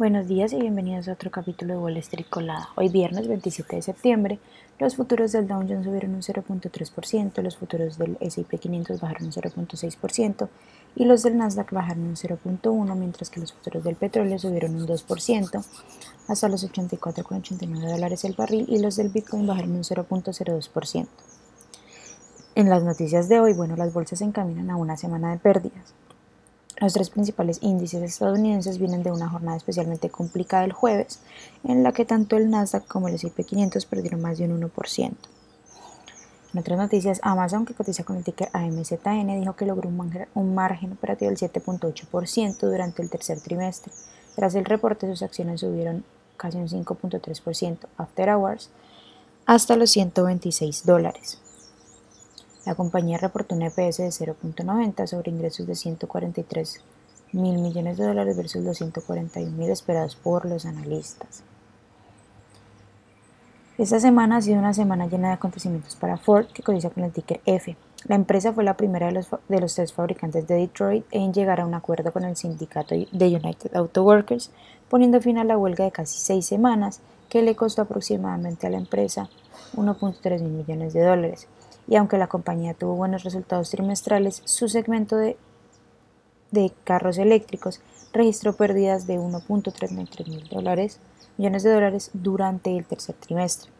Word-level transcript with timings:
Buenos 0.00 0.28
días 0.28 0.54
y 0.54 0.56
bienvenidos 0.58 1.08
a 1.08 1.12
otro 1.12 1.30
capítulo 1.30 1.74
de 1.74 1.78
Wall 1.78 1.98
Street 1.98 2.24
Colada. 2.30 2.70
Hoy 2.74 2.88
viernes 2.88 3.28
27 3.28 3.76
de 3.76 3.82
septiembre, 3.82 4.38
los 4.78 4.96
futuros 4.96 5.32
del 5.32 5.46
Dow 5.46 5.58
Jones 5.58 5.84
subieron 5.84 6.14
un 6.14 6.22
0.3%, 6.22 7.42
los 7.42 7.58
futuros 7.58 7.98
del 7.98 8.16
S&P 8.18 8.56
500 8.56 8.98
bajaron 8.98 9.24
un 9.26 9.32
0.6% 9.32 10.48
y 10.96 11.04
los 11.04 11.22
del 11.22 11.36
Nasdaq 11.36 11.70
bajaron 11.72 12.04
un 12.04 12.16
0.1%, 12.16 12.96
mientras 12.96 13.28
que 13.28 13.40
los 13.40 13.52
futuros 13.52 13.84
del 13.84 13.96
petróleo 13.96 14.38
subieron 14.38 14.74
un 14.74 14.86
2% 14.86 15.64
hasta 16.28 16.48
los 16.48 16.66
84,89 16.66 17.90
dólares 17.90 18.24
el 18.24 18.32
barril 18.32 18.64
y 18.70 18.78
los 18.78 18.96
del 18.96 19.10
Bitcoin 19.10 19.46
bajaron 19.46 19.72
un 19.72 19.82
0.02%. 19.84 21.08
En 22.54 22.70
las 22.70 22.82
noticias 22.84 23.28
de 23.28 23.38
hoy, 23.38 23.52
bueno, 23.52 23.76
las 23.76 23.92
bolsas 23.92 24.20
se 24.20 24.24
encaminan 24.24 24.70
a 24.70 24.76
una 24.76 24.96
semana 24.96 25.30
de 25.30 25.36
pérdidas. 25.36 25.92
Los 26.80 26.94
tres 26.94 27.10
principales 27.10 27.58
índices 27.60 28.02
estadounidenses 28.02 28.78
vienen 28.78 29.02
de 29.02 29.12
una 29.12 29.28
jornada 29.28 29.58
especialmente 29.58 30.08
complicada 30.08 30.64
el 30.64 30.72
jueves, 30.72 31.20
en 31.62 31.82
la 31.82 31.92
que 31.92 32.06
tanto 32.06 32.38
el 32.38 32.48
Nasdaq 32.48 32.86
como 32.86 33.08
el 33.08 33.16
S&P 33.16 33.44
500 33.44 33.84
perdieron 33.84 34.22
más 34.22 34.38
de 34.38 34.46
un 34.46 34.58
1%. 34.62 35.12
En 36.52 36.58
otras 36.58 36.78
noticias, 36.78 37.20
Amazon, 37.22 37.66
que 37.66 37.74
cotiza 37.74 38.02
con 38.02 38.16
el 38.16 38.24
ticker 38.24 38.48
AMZN, 38.54 39.38
dijo 39.38 39.54
que 39.56 39.66
logró 39.66 39.90
un 40.34 40.54
margen 40.54 40.92
operativo 40.92 41.30
del 41.30 41.38
7.8% 41.38 42.58
durante 42.60 43.02
el 43.02 43.10
tercer 43.10 43.40
trimestre. 43.40 43.92
Tras 44.34 44.54
el 44.54 44.64
reporte, 44.64 45.06
sus 45.06 45.22
acciones 45.22 45.60
subieron 45.60 46.02
casi 46.38 46.56
un 46.56 46.68
5.3% 46.68 47.76
after 47.98 48.30
hours 48.30 48.70
hasta 49.44 49.76
los 49.76 49.90
126 49.90 50.86
dólares. 50.86 51.38
La 52.70 52.76
compañía 52.76 53.18
reportó 53.18 53.56
un 53.56 53.62
EPS 53.62 53.96
de 53.96 54.10
0.90 54.10 55.04
sobre 55.08 55.32
ingresos 55.32 55.66
de 55.66 55.74
143 55.74 56.80
mil 57.32 57.58
millones 57.58 57.96
de 57.96 58.06
dólares 58.06 58.36
versus 58.36 58.62
los 58.62 58.76
141 58.78 59.50
mil 59.56 59.70
esperados 59.70 60.14
por 60.14 60.46
los 60.46 60.64
analistas. 60.66 61.42
Esta 63.76 63.98
semana 63.98 64.36
ha 64.36 64.42
sido 64.42 64.60
una 64.60 64.72
semana 64.72 65.08
llena 65.08 65.30
de 65.30 65.34
acontecimientos 65.34 65.96
para 65.96 66.16
Ford, 66.16 66.46
que 66.46 66.62
cotiza 66.62 66.90
con 66.90 67.02
el 67.02 67.10
ticker 67.10 67.40
F. 67.44 67.76
La 68.04 68.14
empresa 68.14 68.52
fue 68.52 68.62
la 68.62 68.76
primera 68.76 69.06
de 69.06 69.14
los, 69.14 69.26
de 69.48 69.60
los 69.60 69.74
tres 69.74 69.92
fabricantes 69.92 70.46
de 70.46 70.54
Detroit 70.54 71.04
en 71.10 71.34
llegar 71.34 71.60
a 71.60 71.66
un 71.66 71.74
acuerdo 71.74 72.12
con 72.12 72.22
el 72.22 72.36
sindicato 72.36 72.94
de 72.94 73.26
United 73.26 73.74
Auto 73.74 74.04
Workers, 74.04 74.52
poniendo 74.88 75.20
fin 75.20 75.38
a 75.38 75.44
la 75.44 75.58
huelga 75.58 75.86
de 75.86 75.90
casi 75.90 76.20
seis 76.20 76.46
semanas, 76.46 77.00
que 77.28 77.42
le 77.42 77.56
costó 77.56 77.82
aproximadamente 77.82 78.68
a 78.68 78.70
la 78.70 78.78
empresa 78.78 79.28
1.3 79.74 80.40
mil 80.40 80.52
millones 80.52 80.92
de 80.92 81.02
dólares 81.02 81.48
y 81.88 81.96
aunque 81.96 82.18
la 82.18 82.28
compañía 82.28 82.74
tuvo 82.74 82.94
buenos 82.94 83.24
resultados 83.24 83.70
trimestrales, 83.70 84.42
su 84.44 84.68
segmento 84.68 85.16
de, 85.16 85.36
de 86.50 86.72
carros 86.84 87.18
eléctricos 87.18 87.80
registró 88.12 88.54
pérdidas 88.54 89.06
de 89.06 89.18
1.33 89.18 90.28
mil 90.28 90.48
dólares, 90.48 90.98
millones 91.36 91.62
de 91.62 91.72
dólares 91.72 92.10
durante 92.12 92.76
el 92.76 92.84
tercer 92.84 93.14
trimestre. 93.16 93.70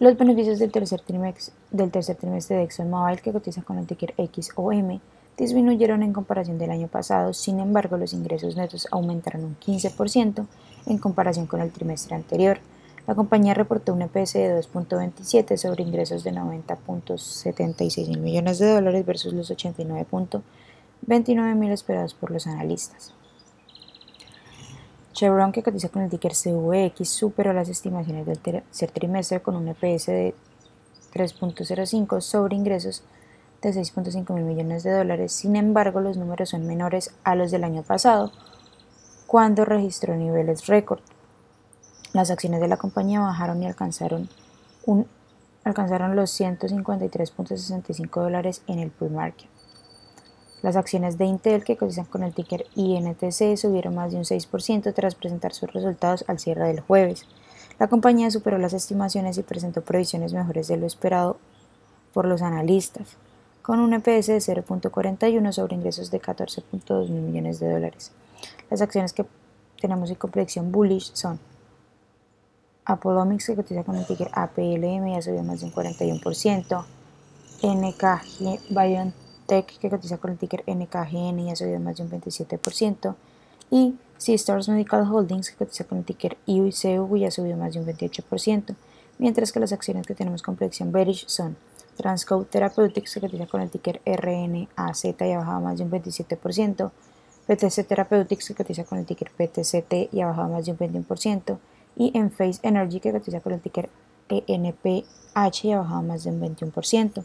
Los 0.00 0.18
beneficios 0.18 0.58
del 0.58 0.72
tercer, 0.72 1.00
trimestre, 1.00 1.54
del 1.70 1.90
tercer 1.90 2.16
trimestre 2.16 2.56
de 2.56 2.64
ExxonMobil, 2.64 3.20
que 3.20 3.32
cotiza 3.32 3.62
con 3.62 3.78
el 3.78 3.86
ticker 3.86 4.12
XOM, 4.18 5.00
disminuyeron 5.36 6.02
en 6.02 6.12
comparación 6.12 6.58
del 6.58 6.70
año 6.70 6.88
pasado, 6.88 7.32
sin 7.32 7.60
embargo 7.60 7.96
los 7.96 8.12
ingresos 8.12 8.56
netos 8.56 8.88
aumentaron 8.90 9.44
un 9.44 9.56
15% 9.58 10.46
en 10.86 10.98
comparación 10.98 11.46
con 11.46 11.60
el 11.60 11.70
trimestre 11.70 12.16
anterior, 12.16 12.58
la 13.06 13.14
compañía 13.14 13.54
reportó 13.54 13.92
un 13.92 14.00
EPS 14.02 14.34
de 14.34 14.60
2.27 14.60 15.56
sobre 15.58 15.82
ingresos 15.82 16.22
de 16.24 16.32
90.76 16.32 18.08
mil 18.08 18.20
millones 18.20 18.58
de 18.58 18.72
dólares 18.72 19.04
versus 19.04 19.34
los 19.34 19.50
89.29 19.50 21.54
mil 21.54 21.70
esperados 21.70 22.14
por 22.14 22.30
los 22.30 22.46
analistas. 22.46 23.12
Chevron, 25.12 25.52
que 25.52 25.62
cotiza 25.62 25.90
con 25.90 26.00
el 26.02 26.10
ticker 26.10 26.32
CVX, 26.32 27.08
superó 27.08 27.52
las 27.52 27.68
estimaciones 27.68 28.26
del 28.26 28.38
tercer 28.38 28.90
trimestre 28.90 29.40
con 29.40 29.54
un 29.54 29.68
EPS 29.68 30.06
de 30.06 30.34
3.05 31.12 32.20
sobre 32.20 32.56
ingresos 32.56 33.04
de 33.62 33.70
6.5 33.70 34.34
mil 34.34 34.44
millones 34.44 34.82
de 34.82 34.92
dólares. 34.92 35.32
Sin 35.32 35.56
embargo, 35.56 36.00
los 36.00 36.16
números 36.16 36.48
son 36.50 36.66
menores 36.66 37.14
a 37.22 37.36
los 37.36 37.50
del 37.50 37.64
año 37.64 37.82
pasado, 37.82 38.32
cuando 39.26 39.64
registró 39.64 40.16
niveles 40.16 40.66
récord. 40.66 41.00
Las 42.14 42.30
acciones 42.30 42.60
de 42.60 42.68
la 42.68 42.76
compañía 42.76 43.18
bajaron 43.20 43.60
y 43.60 43.66
alcanzaron, 43.66 44.28
alcanzaron 45.64 46.14
los 46.14 46.40
153.65 46.40 48.22
dólares 48.22 48.62
en 48.68 48.78
el 48.78 48.92
pre-market. 48.92 49.48
Las 50.62 50.76
acciones 50.76 51.18
de 51.18 51.24
Intel, 51.24 51.64
que 51.64 51.76
cotizan 51.76 52.04
con 52.04 52.22
el 52.22 52.32
ticker 52.32 52.66
INTC, 52.76 53.56
subieron 53.56 53.96
más 53.96 54.12
de 54.12 54.18
un 54.18 54.22
6% 54.22 54.94
tras 54.94 55.16
presentar 55.16 55.54
sus 55.54 55.72
resultados 55.72 56.24
al 56.28 56.38
cierre 56.38 56.68
del 56.68 56.78
jueves. 56.78 57.26
La 57.80 57.88
compañía 57.88 58.30
superó 58.30 58.58
las 58.58 58.74
estimaciones 58.74 59.36
y 59.36 59.42
presentó 59.42 59.82
previsiones 59.82 60.32
mejores 60.32 60.68
de 60.68 60.76
lo 60.76 60.86
esperado 60.86 61.36
por 62.12 62.26
los 62.26 62.42
analistas, 62.42 63.16
con 63.60 63.80
un 63.80 63.92
EPS 63.92 64.28
de 64.28 64.36
0.41 64.36 65.50
sobre 65.50 65.74
ingresos 65.74 66.12
de 66.12 66.22
14.2 66.22 67.08
millones 67.08 67.58
de 67.58 67.72
dólares. 67.72 68.12
Las 68.70 68.82
acciones 68.82 69.12
que 69.12 69.26
tenemos 69.80 70.10
en 70.10 70.16
complexión 70.16 70.70
bullish 70.70 71.12
son 71.14 71.40
Apolomics 72.86 73.46
que 73.46 73.56
cotiza 73.56 73.82
con 73.82 73.96
el 73.96 74.06
ticker 74.06 74.30
APLM 74.32 75.14
ya 75.14 75.22
subió 75.22 75.42
más 75.42 75.60
de 75.60 75.66
un 75.66 75.72
41%. 75.72 76.84
NKG 77.62 78.60
BioNTech 78.68 79.78
que 79.78 79.88
cotiza 79.88 80.18
con 80.18 80.32
el 80.32 80.38
ticker 80.38 80.64
NKGN 80.66 81.46
ya 81.46 81.56
subió 81.56 81.80
más 81.80 81.96
de 81.96 82.02
un 82.02 82.10
27%. 82.10 83.14
Y 83.70 83.94
C-Stars 84.18 84.68
Medical 84.68 85.10
Holdings 85.10 85.50
que 85.50 85.56
cotiza 85.56 85.84
con 85.84 85.98
el 85.98 86.04
ticker 86.04 86.36
IUCU 86.44 87.16
ya 87.16 87.30
subió 87.30 87.56
más 87.56 87.72
de 87.72 87.80
un 87.80 87.86
28%. 87.86 88.74
Mientras 89.18 89.52
que 89.52 89.60
las 89.60 89.72
acciones 89.72 90.06
que 90.06 90.14
tenemos 90.14 90.42
con 90.42 90.56
predicción 90.56 90.92
bearish 90.92 91.26
son 91.26 91.56
Transcode 91.96 92.46
Therapeutics 92.46 93.14
que 93.14 93.20
cotiza 93.20 93.46
con 93.46 93.62
el 93.62 93.70
ticker 93.70 94.02
RNAZ 94.04 95.04
y 95.04 95.32
ha 95.32 95.38
bajado 95.38 95.60
más 95.60 95.78
de 95.78 95.84
un 95.84 95.90
27%. 95.90 96.90
PTC 97.46 97.86
Therapeutics 97.86 98.48
que 98.48 98.54
cotiza 98.54 98.84
con 98.84 98.98
el 98.98 99.06
ticker 99.06 99.30
PTCT 99.30 100.12
y 100.12 100.20
ha 100.20 100.26
bajado 100.26 100.50
más 100.50 100.66
de 100.66 100.72
un 100.72 100.78
21% 100.78 101.58
y 101.96 102.16
en 102.16 102.30
Face 102.30 102.60
Energy 102.62 103.00
que 103.00 103.12
cotiza 103.12 103.40
con 103.40 103.52
el 103.52 103.60
ticker 103.60 103.88
ENPH 104.28 105.64
y 105.64 105.72
ha 105.72 105.80
bajado 105.80 106.02
más 106.02 106.22
de 106.24 106.30
un 106.30 106.40
21%. 106.40 107.24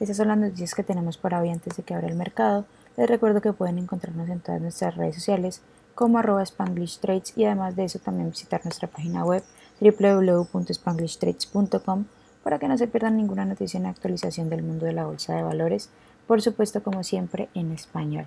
Estas 0.00 0.16
son 0.16 0.28
las 0.28 0.38
noticias 0.38 0.74
que 0.74 0.82
tenemos 0.82 1.18
para 1.18 1.40
hoy 1.40 1.50
antes 1.50 1.76
de 1.76 1.82
que 1.82 1.92
abra 1.94 2.08
el 2.08 2.16
mercado. 2.16 2.64
Les 2.96 3.08
recuerdo 3.08 3.40
que 3.40 3.52
pueden 3.52 3.78
encontrarnos 3.78 4.28
en 4.28 4.40
todas 4.40 4.60
nuestras 4.60 4.96
redes 4.96 5.14
sociales 5.14 5.62
como 5.94 6.18
arroba 6.18 6.42
Spanglish 6.42 6.98
Trades 6.98 7.32
y 7.36 7.44
además 7.44 7.76
de 7.76 7.84
eso 7.84 8.00
también 8.00 8.30
visitar 8.30 8.64
nuestra 8.64 8.88
página 8.88 9.24
web 9.24 9.44
www.spanglishtrades.com 9.80 12.04
para 12.42 12.58
que 12.58 12.66
no 12.68 12.76
se 12.76 12.88
pierdan 12.88 13.16
ninguna 13.16 13.44
noticia 13.44 13.78
en 13.78 13.86
actualización 13.86 14.50
del 14.50 14.62
mundo 14.62 14.86
de 14.86 14.92
la 14.92 15.06
bolsa 15.06 15.34
de 15.34 15.42
valores, 15.42 15.88
por 16.26 16.42
supuesto 16.42 16.82
como 16.82 17.02
siempre 17.02 17.48
en 17.54 17.72
español. 17.72 18.26